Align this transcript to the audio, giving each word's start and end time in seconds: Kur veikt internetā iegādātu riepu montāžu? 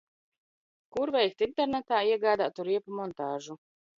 Kur 0.95 1.11
veikt 1.15 1.43
internetā 1.47 2.01
iegādātu 2.13 2.67
riepu 2.71 2.97
montāžu? 3.01 3.59